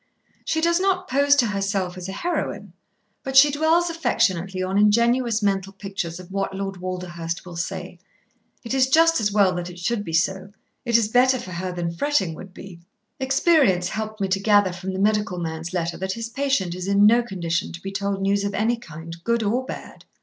[0.45, 2.73] She does not pose to herself as a heroine,
[3.21, 7.99] but she dwells affectionately on ingenuous mental pictures of what Lord Walderhurst will say.
[8.63, 10.53] It is just as well that it should be so.
[10.85, 12.79] It is better for her than fretting would be.
[13.19, 17.05] Experience helped me to gather from the medical man's letter that his patient is in
[17.05, 20.03] no condition to be told news of any kind, good or bad."